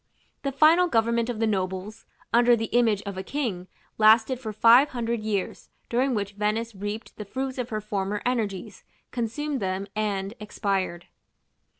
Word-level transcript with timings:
The 0.41 0.51
final 0.51 0.87
government 0.87 1.29
of 1.29 1.39
the 1.39 1.45
nobles, 1.45 2.07
under 2.33 2.55
the 2.55 2.73
image 2.75 3.03
of 3.03 3.19
a 3.19 3.21
king, 3.23 3.67
lasted 3.99 4.39
for 4.39 4.51
five 4.51 4.89
hundred 4.89 5.19
years, 5.21 5.69
during 5.89 6.15
which 6.15 6.31
Venice 6.33 6.73
reaped 6.73 7.15
the 7.17 7.23
fruits 7.25 7.59
of 7.59 7.69
her 7.69 7.81
former 7.81 8.19
energies, 8.25 8.83
consumed 9.11 9.59
them, 9.59 9.85
and 9.95 10.33
expired. 10.39 11.05